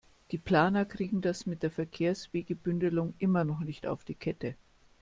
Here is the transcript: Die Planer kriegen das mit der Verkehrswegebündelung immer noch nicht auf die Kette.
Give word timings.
Die 0.31 0.39
Planer 0.39 0.83
kriegen 0.85 1.21
das 1.21 1.45
mit 1.45 1.61
der 1.61 1.69
Verkehrswegebündelung 1.69 3.13
immer 3.19 3.43
noch 3.43 3.59
nicht 3.59 3.85
auf 3.85 4.03
die 4.03 4.15
Kette. 4.15 4.55